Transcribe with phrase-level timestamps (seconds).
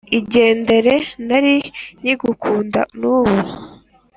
[0.17, 0.95] Igendere
[1.27, 1.55] nari
[1.99, 3.37] nkigukunda nubu